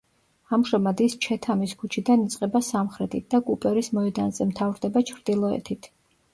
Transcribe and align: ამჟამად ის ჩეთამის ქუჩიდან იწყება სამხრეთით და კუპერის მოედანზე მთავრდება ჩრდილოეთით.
ამჟამად 0.55 1.03
ის 1.07 1.15
ჩეთამის 1.25 1.75
ქუჩიდან 1.83 2.25
იწყება 2.25 2.63
სამხრეთით 2.69 3.29
და 3.35 3.43
კუპერის 3.53 3.93
მოედანზე 4.01 4.51
მთავრდება 4.51 5.09
ჩრდილოეთით. 5.15 5.95